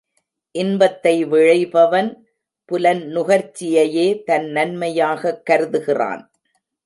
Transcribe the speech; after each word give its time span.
இன்பத்தை 0.51 1.25
விழைபவன் 1.25 2.25
புலன் 2.65 3.03
நுகர்ச்சியையே 3.15 4.23
தன் 4.23 4.45
நன்மையாகக் 4.45 5.41
கருதுகிறான். 5.49 6.31